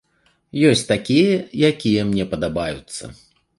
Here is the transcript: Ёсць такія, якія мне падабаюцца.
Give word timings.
Ёсць 0.69 0.83
такія, 0.91 1.35
якія 1.71 2.07
мне 2.09 2.25
падабаюцца. 2.35 3.15